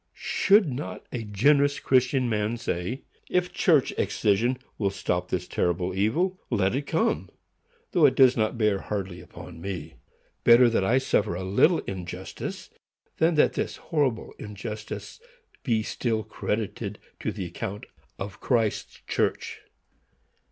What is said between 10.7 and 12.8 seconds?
that I suffer a little injustice